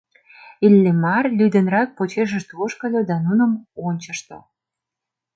Иллимар 0.65 1.25
лӱдынрак 1.37 1.89
почешышт 1.97 2.49
ошкыльо 2.63 3.01
да 3.09 3.15
нуным 3.25 3.51
ончышто. 3.87 4.37